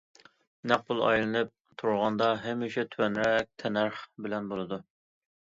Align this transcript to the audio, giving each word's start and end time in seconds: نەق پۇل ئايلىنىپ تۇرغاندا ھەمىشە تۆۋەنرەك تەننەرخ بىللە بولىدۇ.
نەق 0.69 0.85
پۇل 0.87 1.03
ئايلىنىپ 1.09 1.51
تۇرغاندا 1.81 2.31
ھەمىشە 2.47 2.87
تۆۋەنرەك 2.95 3.53
تەننەرخ 3.65 4.03
بىللە 4.27 4.43
بولىدۇ. 4.55 4.83